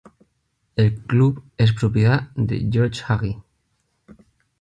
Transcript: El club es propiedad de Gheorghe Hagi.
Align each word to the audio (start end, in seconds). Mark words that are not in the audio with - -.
El 0.77 0.99
club 1.03 1.43
es 1.57 1.73
propiedad 1.73 2.31
de 2.33 2.57
Gheorghe 2.71 3.01
Hagi. 3.07 3.37